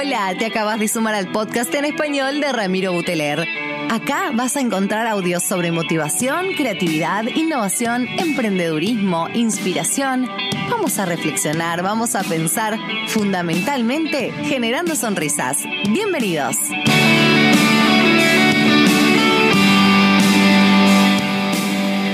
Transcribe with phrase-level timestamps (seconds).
[0.00, 3.44] Hola, te acabas de sumar al podcast en español de Ramiro Buteler.
[3.90, 10.28] Acá vas a encontrar audios sobre motivación, creatividad, innovación, emprendedurismo, inspiración.
[10.70, 12.78] Vamos a reflexionar, vamos a pensar,
[13.08, 15.64] fundamentalmente generando sonrisas.
[15.90, 16.54] Bienvenidos.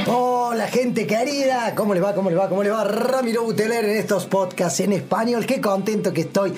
[0.06, 2.14] Hola gente querida, ¿cómo le va?
[2.14, 2.48] ¿Cómo le va?
[2.48, 2.84] ¿Cómo le va?
[2.84, 5.44] Ramiro Buteler en estos podcasts en español.
[5.44, 6.54] Qué contento que estoy.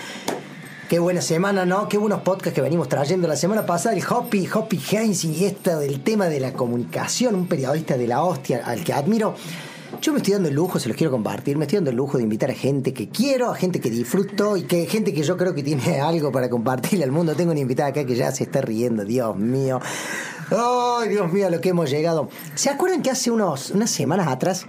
[0.89, 1.89] Qué buena semana, ¿no?
[1.89, 3.27] Qué buenos podcasts que venimos trayendo.
[3.27, 7.49] La semana pasada el Hoppy, Hoppy Haynes y esto del tema de la comunicación, un
[7.49, 9.35] periodista de la hostia al que admiro.
[10.01, 12.19] Yo me estoy dando el lujo, se los quiero compartir, me estoy dando el lujo
[12.19, 15.37] de invitar a gente que quiero, a gente que disfruto y que gente que yo
[15.37, 17.35] creo que tiene algo para compartirle al mundo.
[17.35, 19.81] Tengo una invitada acá que ya se está riendo, Dios mío.
[20.51, 22.29] ¡Ay, Dios mío, a lo que hemos llegado!
[22.55, 24.67] ¿Se acuerdan que hace unos, unas semanas atrás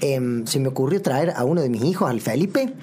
[0.00, 2.74] em, se me ocurrió traer a uno de mis hijos, al Felipe?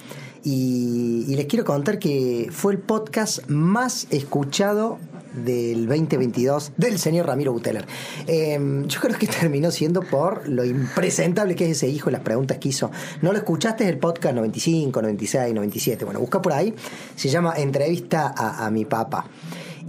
[0.44, 4.98] Y, les quiero contar que fue el podcast más escuchado
[5.34, 7.86] del 2022 del señor Ramiro Buteler.
[8.28, 12.22] Eh, yo creo que terminó siendo por lo impresentable que es ese hijo y las
[12.22, 12.92] preguntas que hizo.
[13.22, 13.84] ¿No lo escuchaste?
[13.84, 16.06] Es el podcast 95, 96, 97.
[16.06, 16.74] Bueno, busca por ahí.
[17.16, 19.26] Se llama Entrevista a, mi papá.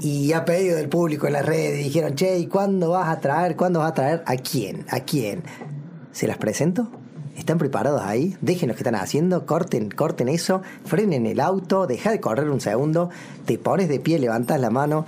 [0.01, 3.57] Y a pedido del público en las redes dijeron, che, ¿y cuándo vas a traer?
[3.57, 4.23] ¿Cuándo vas a traer?
[4.27, 4.87] ¿A quién?
[4.89, 5.43] ¿A quién?
[6.13, 7.00] ¿Se las presento?
[7.37, 8.37] ¿Están preparados ahí?
[8.41, 12.61] Dejen lo que están haciendo, corten, corten eso, frenen el auto, deja de correr un
[12.61, 13.11] segundo,
[13.47, 15.07] te pones de pie, levantas la mano.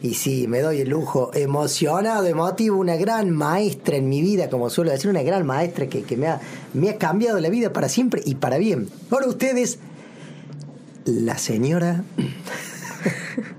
[0.00, 4.68] Y sí, me doy el lujo, emocionado, emotivo, una gran maestra en mi vida, como
[4.68, 6.40] suelo decir, una gran maestra que, que me, ha,
[6.74, 8.88] me ha cambiado la vida para siempre y para bien.
[9.10, 9.78] Ahora ustedes,
[11.06, 12.04] la señora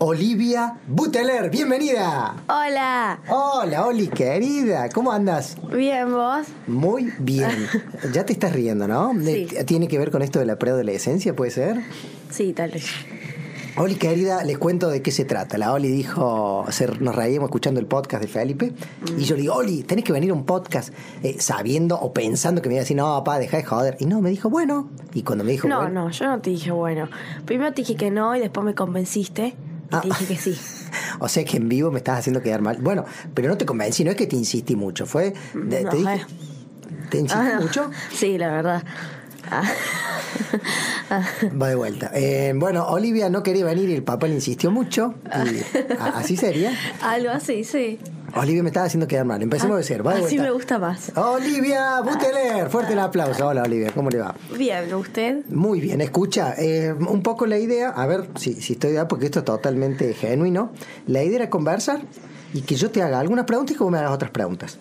[0.00, 2.36] Olivia Buteler, bienvenida.
[2.46, 3.18] Hola.
[3.28, 5.56] Hola, Oli, querida, ¿cómo andas?
[5.74, 6.46] Bien, vos.
[6.68, 7.50] Muy bien.
[8.12, 9.12] Ya te estás riendo, ¿no?
[9.24, 9.48] Sí.
[9.66, 11.82] ¿Tiene que ver con esto de la preadolescencia, puede ser?
[12.30, 12.86] Sí, tal vez.
[13.76, 15.58] Oli, querida, les cuento de qué se trata.
[15.58, 16.64] La Oli dijo,
[17.00, 18.72] nos reíamos escuchando el podcast de Felipe,
[19.16, 20.92] y yo le digo, Oli, tenés que venir a un podcast
[21.24, 23.96] eh, sabiendo o pensando que me iba a decir, no, papá, deja de joder.
[23.98, 24.90] Y no, me dijo, bueno.
[25.12, 27.08] Y cuando me dijo, No, bueno, no, yo no te dije bueno.
[27.46, 29.56] Primero te dije que no y después me convenciste
[29.90, 30.00] Ah.
[30.00, 30.58] te dije que sí.
[31.20, 32.76] o sea que en vivo me estás haciendo quedar mal.
[32.80, 33.04] Bueno,
[33.34, 36.14] pero no te convencí, no es que te insistí mucho, fue, de- No, te dije,
[36.14, 36.26] eh.
[37.10, 37.60] ¿te insistí Ah, no.
[37.62, 37.90] mucho?
[38.12, 38.82] Sí, la verdad.
[39.50, 39.62] Ah.
[41.60, 42.10] Va de vuelta.
[42.14, 45.14] Eh, bueno, Olivia no quería venir y el papá le insistió mucho.
[45.24, 45.62] y
[46.14, 46.72] así sería.
[47.02, 47.98] Algo así, sí.
[48.40, 49.42] Olivia me estaba haciendo quedar mal.
[49.42, 50.04] Empecemos de cero.
[50.04, 50.42] Va de Así vuelta.
[50.44, 51.12] me gusta más.
[51.16, 53.46] Olivia Buteler, fuerte el aplauso.
[53.46, 54.34] Hola Olivia, ¿cómo le va?
[54.56, 55.44] Bien, ¿usted?
[55.48, 59.26] Muy bien, escucha, eh, un poco la idea, a ver si, si estoy de porque
[59.26, 60.70] esto es totalmente genuino.
[61.06, 62.00] La idea era conversar
[62.54, 64.78] y que yo te haga algunas preguntas y que vos me hagas otras preguntas.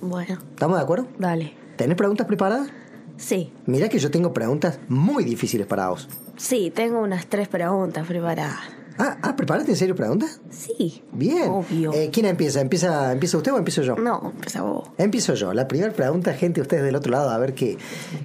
[0.00, 1.06] Bueno, ¿Estamos de acuerdo?
[1.18, 1.54] dale.
[1.76, 2.68] ¿Tenés preguntas preparadas?
[3.16, 6.08] Sí, Mira que yo tengo preguntas muy difíciles para vos.
[6.36, 8.60] sí, tengo unas tres preguntas preparadas.
[9.02, 10.40] Ah, ah ¿preparaste en serio preguntas?
[10.50, 11.02] Sí.
[11.12, 11.48] Bien.
[11.48, 11.90] Obvio.
[11.94, 12.60] Eh, ¿Quién empieza?
[12.60, 13.12] empieza?
[13.12, 13.96] ¿Empieza usted o empiezo yo?
[13.96, 14.88] No, empieza vos.
[14.98, 15.54] Empiezo yo.
[15.54, 17.78] La primera pregunta, gente, ustedes del otro lado, a ver qué,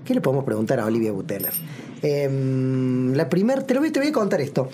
[0.03, 1.53] qué le podemos preguntar a Olivia Buteler.
[2.01, 4.67] Em, la primera, te, lo voy- te voy a contar esto.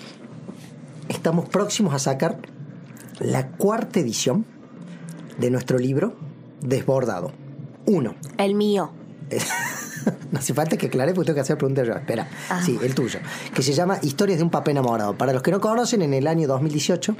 [1.08, 2.38] Estamos próximos a sacar
[3.20, 4.44] la cuarta edición
[5.38, 6.14] de nuestro libro
[6.62, 7.30] Desbordado.
[7.86, 8.14] Uno.
[8.38, 8.90] El mío.
[10.32, 11.92] No hace falta que aclare porque tengo que hacer preguntas yo.
[11.94, 12.28] Espera.
[12.48, 12.62] Ah.
[12.64, 13.20] Sí, el tuyo.
[13.54, 15.16] Que se llama Historias de un papá enamorado.
[15.16, 17.16] Para los que no conocen, en el año 2018,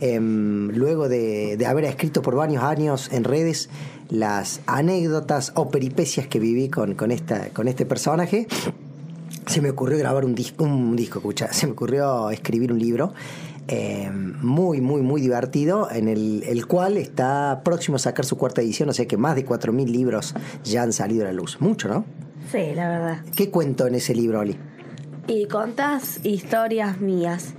[0.00, 3.68] em, luego de, de haber escrito por varios años en redes
[4.08, 8.46] las anécdotas o peripecias que viví con, con, esta, con este personaje,
[9.46, 13.12] se me ocurrió grabar un disco, un disco, escucha, se me ocurrió escribir un libro
[13.68, 18.60] eh, muy, muy, muy divertido, en el, el cual está próximo a sacar su cuarta
[18.60, 21.60] edición, o sea que más de 4.000 libros ya han salido a la luz.
[21.60, 22.04] Mucho, ¿no?
[22.52, 23.18] Sí, la verdad.
[23.34, 24.56] ¿Qué cuento en ese libro, Oli?
[25.26, 27.54] Y contás historias mías.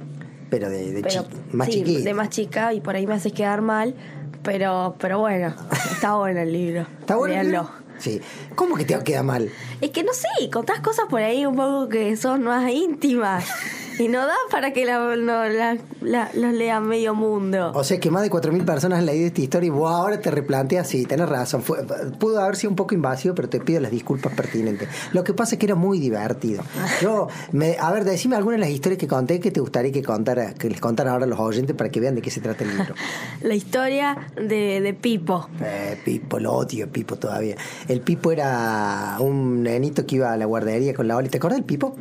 [0.51, 3.33] Pero de, de pero, chi- más sí, de más chica y por ahí me haces
[3.33, 3.95] quedar mal,
[4.43, 5.55] pero pero bueno,
[5.91, 6.85] está bueno el libro.
[6.99, 7.33] ¿Está bueno?
[7.33, 7.69] el Léanlo.
[7.71, 7.85] libro?
[7.97, 8.21] Sí.
[8.53, 9.49] ¿Cómo que te queda mal?
[9.81, 13.45] Es que no sé, contás cosas por ahí un poco que son más íntimas
[13.99, 17.71] y no da para que la, no, la- la- los lea medio mundo.
[17.73, 20.31] O sea que más de 4.000 personas han leído esta historia y vos ahora te
[20.31, 21.61] replanteas, sí, tenés razón.
[21.61, 21.79] Fue,
[22.19, 24.89] pudo haber sido un poco invasivo, pero te pido las disculpas pertinentes.
[25.13, 26.63] Lo que pasa es que era muy divertido.
[27.01, 30.03] Yo, me, a ver, decime algunas de las historias que conté que te gustaría que,
[30.03, 32.63] contara, que les contara ahora a los oyentes para que vean de qué se trata
[32.63, 32.95] el libro.
[33.41, 35.49] La historia de, de Pipo.
[35.61, 37.55] Eh, Pipo, lo odio, Pipo todavía.
[37.87, 41.29] El Pipo era un nenito que iba a la guardería con la Oli.
[41.29, 41.95] ¿Te acuerdas del Pipo?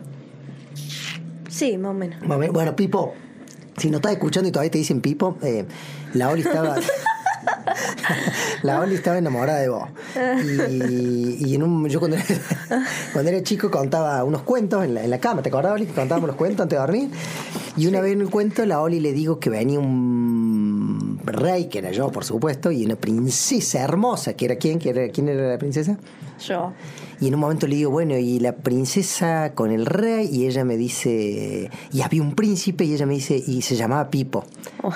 [1.55, 2.19] Sí, más o menos.
[2.27, 3.15] Bueno, Pipo,
[3.77, 5.65] si no estás escuchando y todavía te dicen Pipo, eh,
[6.13, 6.75] la Oli estaba.
[8.63, 9.89] la Oli estaba enamorada de vos.
[10.45, 12.27] Y, y en un, yo cuando era,
[13.13, 15.87] cuando era chico contaba unos cuentos en la, en la cama, ¿te acordás, Oli?
[15.87, 17.11] Que contábamos los cuentos antes de dormir.
[17.77, 21.79] Y una vez en un cuento, la Oli le digo que venía un rey, que
[21.79, 25.51] era yo, por supuesto, y una princesa hermosa, que era quién, ¿Quién era, quién era
[25.51, 25.99] la princesa.
[26.39, 26.73] Yo.
[27.21, 30.65] Y en un momento le digo, bueno, y la princesa con el rey, y ella
[30.65, 34.45] me dice, y había un príncipe, y ella me dice, y se llamaba Pipo.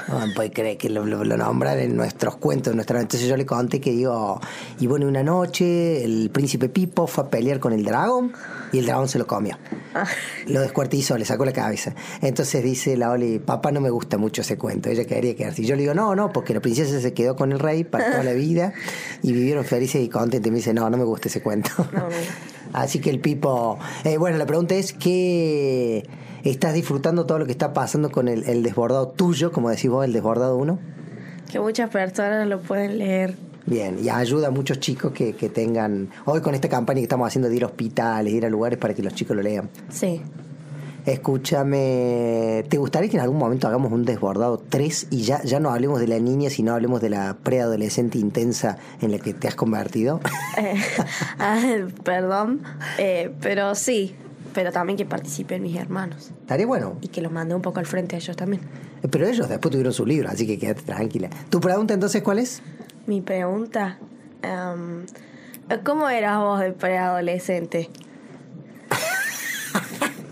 [0.08, 3.00] No me puede creer que lo, lo, lo nombran en nuestros cuentos, en nuestra...
[3.00, 4.40] Entonces yo le conté que digo,
[4.80, 8.32] y bueno, una noche el príncipe Pipo fue a pelear con el dragón,
[8.72, 9.56] y el dragón se lo comió.
[10.46, 11.94] Lo descuartizó, le sacó la cabeza.
[12.20, 15.62] Entonces dice la Oli, papá no me gusta mucho ese cuento, ella quería quedarse.
[15.62, 18.10] Y yo le digo, no, no, porque la princesa se quedó con el rey para
[18.10, 18.74] toda la vida,
[19.22, 20.48] y vivieron felices y contentos.
[20.48, 21.70] Y me dice, no, no me gusta ese cuento.
[22.72, 23.78] Así que el Pipo.
[24.04, 26.06] Eh, bueno, la pregunta es: ¿qué
[26.44, 30.04] estás disfrutando todo lo que está pasando con el, el desbordado tuyo, como decís vos,
[30.04, 30.78] el desbordado uno?
[31.50, 33.36] Que muchas personas lo pueden leer.
[33.64, 36.08] Bien, y ayuda a muchos chicos que, que tengan.
[36.24, 38.94] Hoy con esta campaña que estamos haciendo de ir a hospitales, ir a lugares para
[38.94, 39.68] que los chicos lo lean.
[39.90, 40.22] Sí.
[41.08, 45.70] Escúchame, ¿te gustaría que en algún momento hagamos un desbordado 3 y ya, ya no
[45.70, 49.54] hablemos de la niña, sino hablemos de la preadolescente intensa en la que te has
[49.54, 50.20] convertido?
[50.58, 50.74] Eh,
[51.38, 51.62] ah,
[52.04, 52.60] perdón,
[52.98, 54.16] eh, pero sí,
[54.52, 56.98] pero también que participen mis hermanos Estaría bueno.
[57.00, 58.60] y que los mande un poco al frente a ellos también.
[59.10, 61.30] Pero ellos después tuvieron su libro, así que quédate tranquila.
[61.48, 62.60] ¿Tu pregunta entonces cuál es?
[63.06, 63.98] Mi pregunta,
[64.42, 65.06] em,
[65.84, 67.88] ¿cómo eras vos de preadolescente?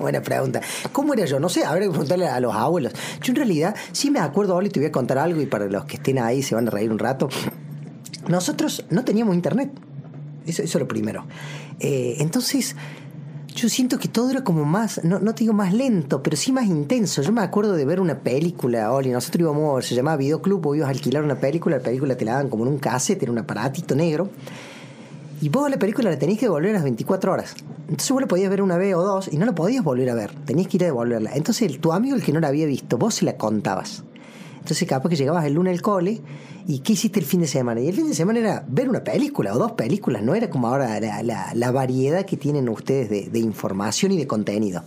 [0.07, 0.61] Buena pregunta.
[0.93, 1.41] ¿Cómo era yo?
[1.41, 2.93] No sé, habrá que preguntarle a los abuelos.
[3.23, 5.85] Yo en realidad sí me acuerdo, Oli, te voy a contar algo y para los
[5.85, 7.29] que estén ahí se van a reír un rato.
[8.29, 9.73] Nosotros no teníamos internet.
[10.47, 11.27] Eso, eso es lo primero.
[11.81, 12.77] Eh, entonces,
[13.53, 16.53] yo siento que todo era como más, no, no te digo más lento, pero sí
[16.53, 17.21] más intenso.
[17.23, 20.87] Yo me acuerdo de ver una película, Oli, nosotros íbamos, se llamaba Videoclub, vos ibas
[20.87, 23.39] a alquilar una película, la película te la daban como en un cassette, era un
[23.39, 24.31] aparatito negro.
[25.41, 27.55] Y vos la película la tenías que devolver a las 24 horas.
[27.89, 30.15] Entonces vos la podías ver una vez o dos y no la podías volver a
[30.15, 30.33] ver.
[30.45, 31.33] Tenías que ir a devolverla.
[31.35, 34.03] Entonces tu amigo, el que no la había visto, vos se la contabas.
[34.59, 36.21] Entonces capaz que llegabas el lunes al cole
[36.67, 37.81] y ¿qué hiciste el fin de semana?
[37.81, 40.23] Y el fin de semana era ver una película o dos películas.
[40.25, 44.17] No era como ahora la, la- la variedad que tienen ustedes de, de información y
[44.17, 44.83] de contenido.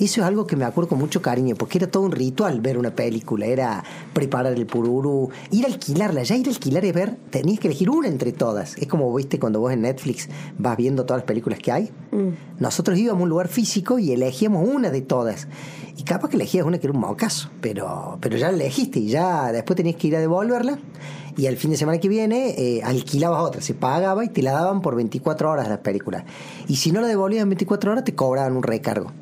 [0.00, 2.78] Eso es algo que me acuerdo con mucho cariño porque era todo un ritual ver
[2.78, 3.44] una película.
[3.44, 6.22] Era preparar el pururu, ir a alquilarla.
[6.22, 8.78] Ya ir a alquilar y ver, tenías que elegir una entre todas.
[8.78, 11.90] Es como viste cuando vos en Netflix vas viendo todas las películas que hay.
[12.58, 15.48] Nosotros íbamos a un lugar físico y elegíamos una de todas.
[15.98, 19.08] Y capaz que elegías una que era un mocazo, pero, pero ya la elegiste y
[19.08, 20.78] ya después tenías que ir a devolverla.
[21.36, 24.52] Y al fin de semana que viene eh, alquilabas otra, se pagaba y te la
[24.52, 26.24] daban por 24 horas la película.
[26.68, 29.12] Y si no la devolvías en 24 horas, te cobraban un recargo.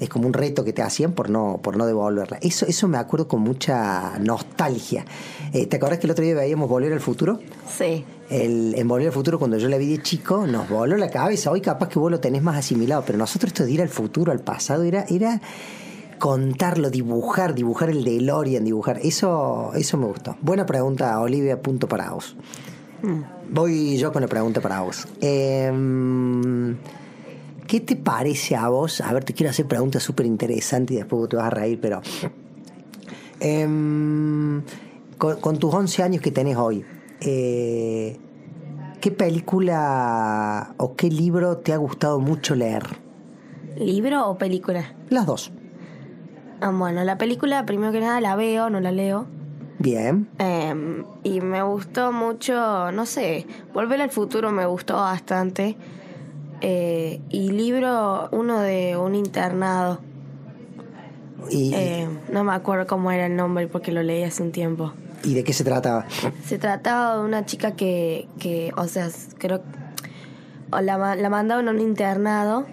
[0.00, 2.38] Es como un reto que te hacían por no, por no devolverla.
[2.40, 5.04] Eso, eso me acuerdo con mucha nostalgia.
[5.52, 7.38] Eh, ¿Te acuerdas que el otro día veíamos Volver al Futuro?
[7.76, 8.04] Sí.
[8.30, 11.50] El, en Volver al Futuro, cuando yo la vi de chico, nos voló la cabeza.
[11.50, 14.32] Hoy capaz que vos lo tenés más asimilado, pero nosotros esto de ir al futuro,
[14.32, 15.40] al pasado, era, era
[16.18, 18.98] contarlo, dibujar, dibujar el DeLorean, dibujar.
[19.02, 20.36] Eso, eso me gustó.
[20.40, 22.36] Buena pregunta, Olivia, punto para vos.
[23.50, 25.06] Voy yo con la pregunta para vos.
[25.20, 26.76] Em,
[27.66, 29.00] ¿Qué te parece a vos?
[29.00, 32.02] A ver, te quiero hacer preguntas súper interesantes y después te vas a reír, pero...
[33.40, 34.62] Em,
[35.18, 36.84] con, con tus 11 años que tenés hoy,
[37.20, 38.16] eh,
[39.00, 42.84] ¿qué película o qué libro te ha gustado mucho leer?
[43.76, 44.94] ¿Libro o película?
[45.10, 45.52] Las dos.
[46.60, 49.26] Ah, bueno, la película, primero que nada, la veo, no la leo.
[49.78, 50.28] Bien.
[50.38, 55.76] Em, y me gustó mucho, no sé, Volver al futuro me gustó bastante.
[56.66, 60.00] Eh, y libro, uno de un internado.
[61.50, 64.94] ¿Y, Eh, no me acuerdo cómo era el nombre porque lo leí hace un tiempo.
[65.24, 66.06] ¿Y de qué se trataba?
[66.46, 69.60] Se trataba de una chica que, que o sea, creo
[70.72, 72.64] o la, la mandaron a un internado.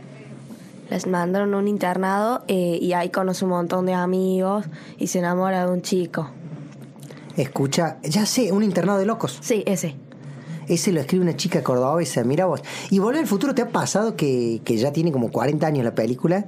[0.90, 4.68] Les mandaron a un internado eh, y ahí conoce un montón de amigos
[5.00, 6.30] y se enamora de un chico.
[7.36, 9.38] Escucha, ya sé, un internado de locos.
[9.42, 9.96] Sí, ese.
[10.72, 12.62] Ese lo escribe una chica cordobesa, mira vos.
[12.90, 15.94] Y Volver al Futuro, ¿te ha pasado que, que ya tiene como 40 años la
[15.94, 16.46] película?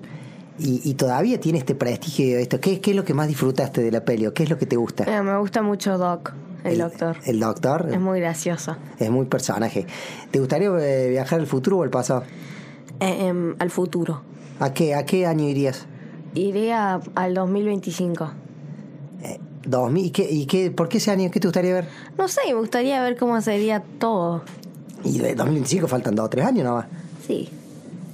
[0.57, 2.59] Y, y todavía tiene este prestigio de esto.
[2.61, 4.25] ¿Qué, ¿Qué es lo que más disfrutaste de la peli?
[4.27, 5.03] o ¿Qué es lo que te gusta?
[5.03, 6.31] Eh, me gusta mucho Doc,
[6.63, 7.17] el, doctor.
[7.25, 7.89] El doctor.
[7.91, 8.77] Es muy gracioso.
[8.97, 9.87] Es muy personaje.
[10.31, 12.23] ¿Te gustaría eh, viajar al futuro o al pasado?
[13.01, 14.21] Eh, em, al futuro.
[14.61, 15.85] ¿A qué, ¿A qué año irías?
[16.35, 18.31] Iré a- al 2025.
[19.63, 21.29] Eh, 2000, ¿Y, qué, y qué, por qué ese año?
[21.32, 21.88] ¿Qué te gustaría ver?
[22.17, 24.43] No sé, me gustaría ver cómo sería todo.
[25.03, 26.86] Y de 2025 faltan dos o tres años nomás.
[27.27, 27.50] Sí.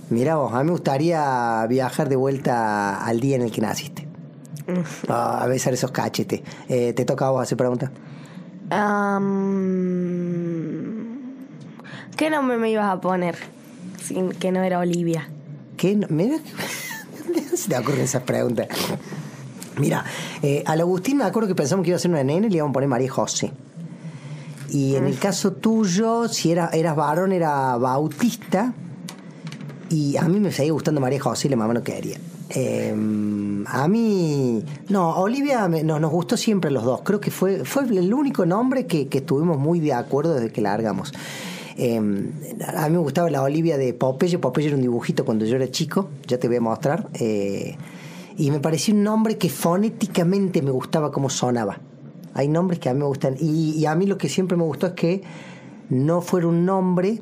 [0.09, 4.07] Mira vos, a mí me gustaría viajar de vuelta al día en el que naciste.
[5.07, 6.41] Ah, a besar esos cachetes.
[6.67, 7.91] Eh, ¿Te toca a vos hacer pregunta?
[8.69, 9.33] Am,
[12.17, 13.35] ¿Qué nombre me ibas a poner?
[14.03, 15.29] Sin, que no era Olivia.
[15.77, 15.95] ¿Qué?
[15.95, 16.37] no- Mira,
[17.33, 18.67] ¿de se te ocurren esas preguntas?
[19.79, 20.03] Mira,
[20.41, 22.57] eh, al Agustín me acuerdo que pensamos que iba a ser una nena y le
[22.57, 23.51] íbamos a poner María José.
[24.71, 28.73] Y en el caso tuyo, si era, eras varón, era Bautista.
[29.89, 32.17] Y a mí me seguía gustando María José y la mamá no quería.
[32.51, 32.93] Eh,
[33.67, 37.01] a mí, no, Olivia me- no, nos gustó siempre los dos.
[37.03, 40.61] Creo que fue, fue el único nombre que, que estuvimos muy de acuerdo desde que
[40.61, 41.11] largamos.
[41.77, 44.37] Eh, a mí me gustaba la Olivia de Popeye.
[44.37, 47.07] Popeye era un dibujito cuando yo era chico, ya te voy a mostrar.
[47.13, 47.75] Eh,
[48.39, 51.81] y me pareció un nombre que fonéticamente me gustaba cómo sonaba.
[52.33, 53.35] Hay nombres que a mí me gustan.
[53.37, 55.21] Y, a mí lo que siempre me gustó es que
[55.89, 57.21] no fuera un nombre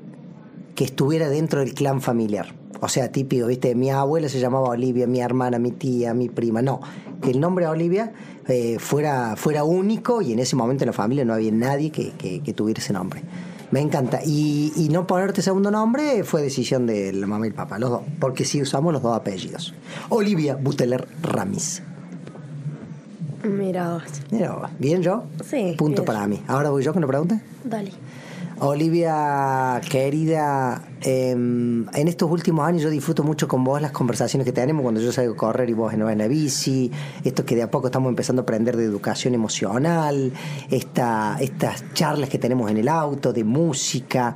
[0.76, 2.54] que estuviera dentro del clan familiar.
[2.82, 3.74] O sea, típico, ¿viste?
[3.74, 6.62] Mi abuela se llamaba Olivia, mi hermana, mi tía, mi prima.
[6.62, 6.82] No,
[7.20, 8.14] que el nombre Olivia
[8.48, 12.54] eh, fuera, fuera único y en ese momento en la familia no había nadie que
[12.54, 13.24] tuviera ese nombre.
[13.72, 14.22] Me encanta.
[14.26, 17.90] Y, y no ponerte segundo nombre fue decisión de la mamá y el papá, los
[17.90, 18.02] dos.
[18.20, 19.74] Porque sí usamos los dos apellidos.
[20.10, 21.82] Olivia Buteler Ramis.
[23.44, 24.04] Mira vos.
[24.32, 25.24] Mira, vos, ¿bien yo?
[25.46, 26.06] Sí, Punto bien.
[26.06, 26.42] para mí.
[26.48, 27.42] Ahora voy yo con la pregunta.
[27.64, 27.92] Dale.
[28.60, 34.52] Olivia, querida, em, en estos últimos años yo disfruto mucho con vos las conversaciones que
[34.52, 36.92] tenemos cuando yo salgo a correr y vos en la bici,
[37.24, 40.34] esto que de a poco estamos empezando a aprender de educación emocional,
[40.72, 44.36] esta, estas charlas que tenemos en el auto, de música.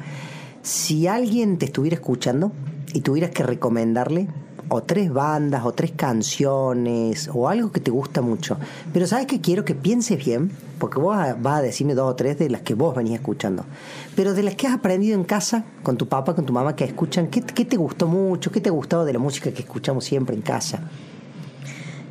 [0.61, 2.51] Si alguien te estuviera escuchando
[2.93, 4.27] y tuvieras que recomendarle
[4.73, 8.57] o tres bandas o tres canciones o algo que te gusta mucho,
[8.93, 10.49] pero sabes que quiero que pienses bien,
[10.79, 13.65] porque vos a- vas a decirme dos o tres de las que vos venís escuchando,
[14.15, 16.85] pero de las que has aprendido en casa con tu papá, con tu mamá que
[16.85, 18.49] escuchan, ¿qué, qué te gustó mucho?
[18.51, 20.79] ¿Qué te ha gustado de la música que escuchamos siempre en casa?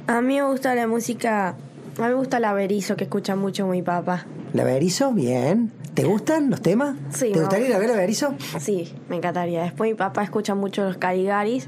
[0.07, 1.51] A mí me gusta la música.
[1.99, 4.27] A mí me gusta la Berizo que escucha mucho mi papá.
[4.53, 5.13] ¿La Berizo?
[5.13, 5.71] Bien.
[5.95, 6.95] ¿Te gustan los temas?
[7.11, 8.35] Sí, ¿Te gustaría ir a ver la Berizo?
[8.59, 9.63] Sí, me encantaría.
[9.63, 11.67] Después mi papá escucha mucho los Caligaris,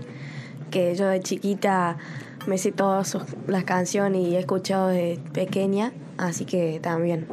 [0.73, 1.97] que yo de chiquita
[2.49, 7.27] me sé todas sus- las canciones y he escuchado de pequeña, así que también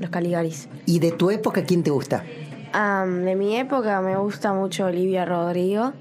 [0.00, 0.68] los Caligaris.
[0.86, 2.24] ¿Y de tu época quién te gusta?
[2.72, 5.92] De mi época me gusta mucho Olivia Rodrigo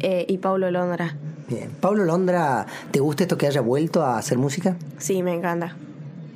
[0.00, 1.16] eh, y Paulo Londra.
[1.48, 1.70] Bien.
[1.80, 4.76] Pablo Londra, ¿te gusta esto que haya vuelto a hacer música?
[4.98, 5.76] Sí, me encanta.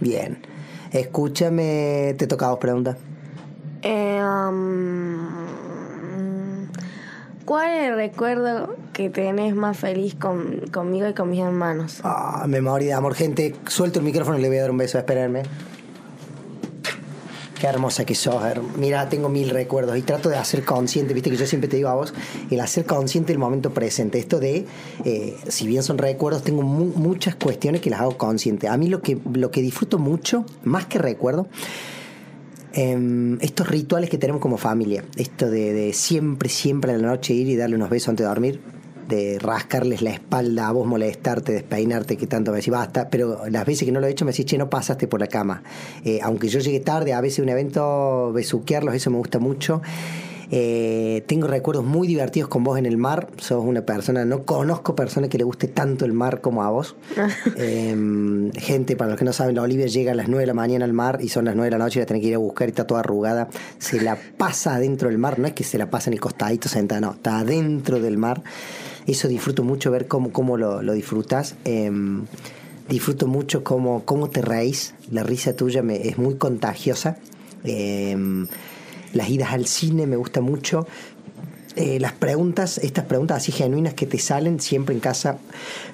[0.00, 0.38] Bien.
[0.92, 2.96] Escúchame, te toca a vos pregunta.
[3.82, 4.20] Eh,
[7.44, 12.00] ¿Cuál es el recuerdo que tenés más feliz con- conmigo y con mis hermanos?
[12.02, 13.54] Ah, memoria de amor, gente.
[13.66, 14.96] Suelto el micrófono y le voy a dar un beso.
[14.96, 15.42] Espérenme.
[17.60, 18.42] Qué hermosa que sos.
[18.78, 21.88] Mira, tengo mil recuerdos y trato de hacer consciente, viste que yo siempre te digo
[21.90, 22.14] a vos,
[22.50, 24.18] el hacer consciente el momento presente.
[24.18, 24.66] Esto de,
[25.04, 28.66] eh, si bien son recuerdos, tengo mu- muchas cuestiones que las hago consciente.
[28.68, 31.48] A mí lo que, lo que disfruto mucho, más que recuerdo,
[32.74, 35.04] em, estos rituales que tenemos como familia.
[35.16, 38.28] Esto de, de siempre, siempre en la noche ir y darle unos besos antes de
[38.28, 38.60] dormir.
[39.08, 43.08] De rascarles la espalda, a vos molestarte, despeinarte, que tanto me decís basta.
[43.08, 45.26] Pero las veces que no lo he hecho me decís, che, no pasaste por la
[45.26, 45.62] cama.
[46.04, 49.82] Eh, aunque yo llegué tarde, a veces un evento, besuquearlos, eso me gusta mucho.
[50.50, 53.28] Eh, tengo recuerdos muy divertidos con vos en el mar.
[53.38, 56.96] Sos una persona, no conozco persona que le guste tanto el mar como a vos.
[57.56, 60.54] Eh, gente, para los que no saben, la Olivia llega a las 9 de la
[60.54, 62.34] mañana al mar y son las 9 de la noche y la tiene que ir
[62.34, 63.48] a buscar y está toda arrugada.
[63.78, 66.68] Se la pasa adentro del mar, no es que se la pasa en el costadito
[66.68, 68.42] sentada, no, está adentro del mar.
[69.06, 71.56] Eso disfruto mucho ver cómo, cómo lo, lo disfrutas.
[71.64, 71.90] Eh,
[72.88, 74.94] disfruto mucho cómo, cómo te reís.
[75.10, 77.18] La risa tuya me, es muy contagiosa.
[77.64, 78.16] Eh,
[79.12, 80.86] las idas al cine me gusta mucho.
[81.76, 85.38] Eh, las preguntas, estas preguntas así genuinas que te salen siempre en casa.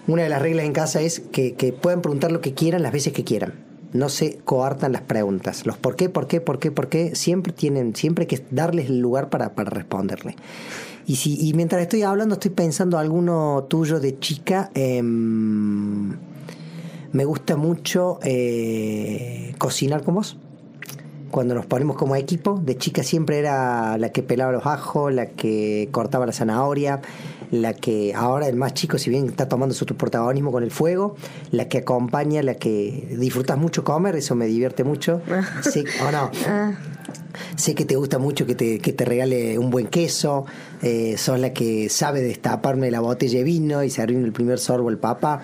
[0.07, 2.93] Una de las reglas en casa es que, que puedan preguntar lo que quieran las
[2.93, 3.72] veces que quieran.
[3.93, 5.67] No se coartan las preguntas.
[5.67, 8.87] Los por qué, por qué, por qué, por qué, siempre tienen, siempre hay que darles
[8.89, 10.37] el lugar para, para responderle.
[11.07, 14.71] Y si, y mientras estoy hablando, estoy pensando alguno tuyo de chica.
[14.75, 16.17] em,
[17.13, 20.39] me gusta mucho eh, cocinar con vos
[21.33, 22.61] cuando nos ponemos como equipo.
[22.63, 27.01] De chica siempre era la que pelaba los ajos, la que cortaba la zanahoria,
[27.51, 31.17] la que ahora el más chico, si bien está tomando su protagonismo con el fuego,
[31.51, 35.23] la que acompaña, la que disfrutas mucho comer, eso me divierte mucho.
[35.63, 36.31] Sí, ¿O no?
[37.57, 40.45] Sé que te gusta mucho que te, que te regale un buen queso,
[40.83, 44.91] eh, sos la que sabe destaparme la botella de vino y servirme el primer sorbo
[44.91, 45.41] el papá.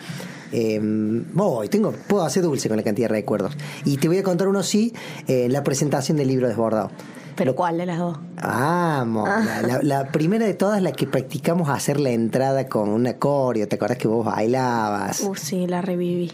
[0.53, 3.55] Eh, voy, tengo, puedo hacer dulce con la cantidad de recuerdos.
[3.85, 4.93] Y te voy a contar uno sí,
[5.27, 6.91] eh, la presentación del libro desbordado.
[7.37, 8.19] ¿Pero cuál de las dos?
[8.43, 13.07] Vamos, la, la- la primera de todas, la que practicamos hacer la entrada con un
[13.07, 15.21] acorio, ¿te acuerdas que vos bailabas?
[15.21, 16.33] Uh, sí, la reviví.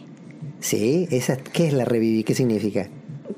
[0.61, 2.25] Sí, esa, ¿qué es la reviví?
[2.25, 2.89] ¿Qué significa?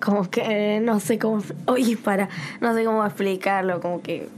[0.04, 1.42] como que no sé cómo.
[1.66, 2.28] Oye, para.
[2.60, 4.28] No sé cómo explicarlo, como que.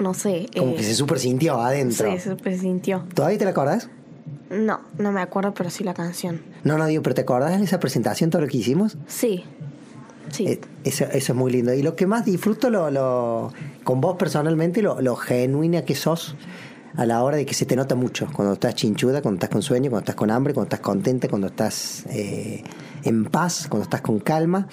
[0.00, 0.46] No sé.
[0.58, 2.10] Como eh, que se super sintió adentro.
[2.12, 3.04] Sí, se presintió.
[3.14, 3.88] ¿Todavía te la acordás?
[4.50, 6.42] No, no me acuerdo, pero sí la canción.
[6.64, 8.96] No, no digo, pero ¿te acordás de esa presentación, todo lo que hicimos?
[9.06, 9.44] Sí.
[10.30, 10.46] Sí.
[10.46, 11.72] Eh, eso, eso es muy lindo.
[11.74, 13.52] Y lo que más disfruto lo, lo,
[13.84, 16.36] con vos personalmente, lo, lo genuina que sos
[16.96, 18.28] a la hora de que se te nota mucho.
[18.32, 21.48] Cuando estás chinchuda, cuando estás con sueño, cuando estás con hambre, cuando estás contenta, cuando
[21.48, 22.62] estás eh,
[23.06, 24.68] en paz, cuando estás con calma.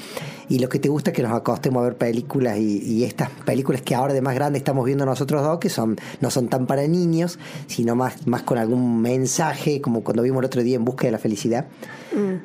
[0.50, 3.30] Y lo que te gusta es que nos acostemos a ver películas y, y estas
[3.46, 6.68] películas que ahora de más grande estamos viendo nosotros dos, que son no son tan
[6.68, 10.86] para niños, sino más, más con algún mensaje, como cuando vimos el otro día en
[10.86, 11.68] Busca de la Felicidad.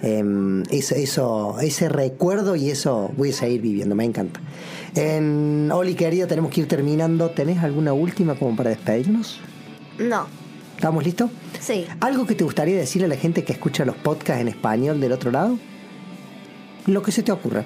[0.02, 4.40] Eh, eso, eso, ese recuerdo y eso voy a seguir viviendo, me encanta.
[4.94, 7.30] En Oli, querida, tenemos que ir terminando.
[7.30, 9.40] ¿Tenés alguna última como para despedirnos?
[9.98, 10.26] No.
[10.74, 11.30] ¿Estamos listos?
[11.60, 11.86] Sí.
[12.00, 15.12] ¿Algo que te gustaría decirle a la gente que escucha los podcasts en español del
[15.12, 15.58] otro lado?
[16.88, 17.64] Lo que se te ocurra.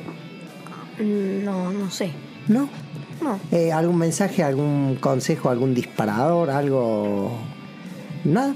[0.98, 2.10] Mm, No, no sé.
[2.48, 2.68] ¿No?
[3.22, 3.38] No.
[3.50, 7.38] Eh, ¿Algún mensaje, algún consejo, algún disparador, algo?
[8.24, 8.54] ¿Nada?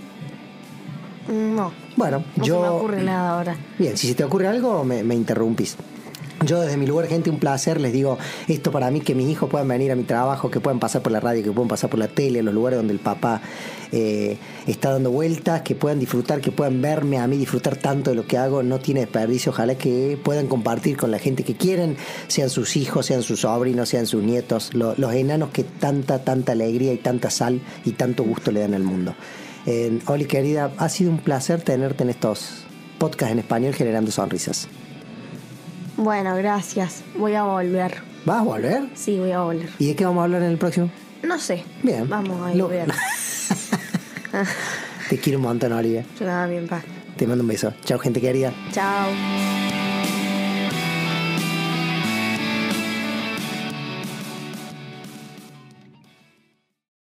[1.29, 1.73] No.
[1.97, 2.55] Bueno, No yo.
[2.57, 3.57] se me ocurre nada ahora.
[3.79, 5.77] Bien, si se te ocurre algo, me, me interrumpís.
[6.47, 9.51] Yo desde mi lugar, gente, un placer, les digo esto para mí, que mis hijos
[9.51, 11.99] puedan venir a mi trabajo, que puedan pasar por la radio, que puedan pasar por
[11.99, 13.43] la tele, los lugares donde el papá
[13.93, 14.37] eh,
[14.67, 18.27] está dando vueltas, que puedan disfrutar, que puedan verme a mí disfrutar tanto de lo
[18.27, 21.97] que hago, no tiene desperdicio, ojalá que puedan compartir con la gente que quieren,
[22.29, 26.53] sean sus hijos, sean sus sobrinos, sean sus nietos, lo- los enanos que tanta, tanta
[26.53, 29.15] alegría y tanta sal y tanto gusto le dan al mundo.
[29.67, 32.65] Eh, Oli, querida, ha sido un placer tenerte en estos
[32.99, 34.69] podcasts en español generando sonrisas.
[35.97, 37.03] Bueno, gracias.
[37.17, 38.03] Voy a volver.
[38.25, 38.89] ¿Vas a volver?
[38.95, 39.69] Sí, voy a volver.
[39.79, 40.91] ¿Y de qué vamos a hablar en el próximo?
[41.23, 41.65] No sé.
[41.83, 42.09] Bien.
[42.09, 42.89] Vamos a Lo- ver.
[45.09, 46.05] Te quiero un montón, Olivia.
[46.19, 46.83] Yo también, pa.
[47.17, 47.73] Te mando un beso.
[47.85, 48.53] Chao, gente querida.
[48.73, 49.56] Chao.